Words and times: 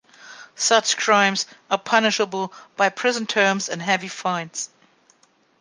Such 0.55 0.97
crimes 0.97 1.45
are 1.69 1.77
punishable 1.77 2.51
by 2.75 2.89
prison 2.89 3.27
terms 3.27 3.69
and 3.69 3.79
heavy 3.83 4.07
fines. 4.07 4.71